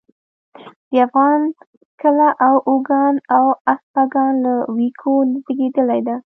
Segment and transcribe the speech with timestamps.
[0.91, 1.41] د افغان
[2.01, 2.37] کله د
[2.69, 5.13] اوگان او اسپاگان له ويوکو
[5.45, 6.15] زېږېدلې ده